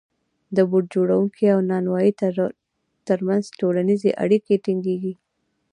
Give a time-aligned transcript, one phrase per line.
[0.55, 2.09] د بوټ جوړونکي او نانوای
[3.09, 5.13] ترمنځ ټولنیزې اړیکې ټینګېږي